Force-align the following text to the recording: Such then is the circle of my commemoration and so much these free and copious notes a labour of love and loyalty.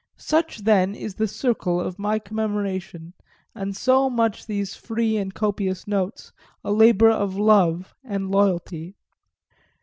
Such 0.17 0.63
then 0.63 0.95
is 0.95 1.13
the 1.13 1.27
circle 1.27 1.79
of 1.79 1.99
my 1.99 2.17
commemoration 2.17 3.13
and 3.53 3.77
so 3.77 4.09
much 4.09 4.47
these 4.47 4.75
free 4.75 5.15
and 5.17 5.31
copious 5.31 5.85
notes 5.87 6.33
a 6.65 6.71
labour 6.71 7.11
of 7.11 7.37
love 7.37 7.93
and 8.03 8.31
loyalty. 8.31 8.95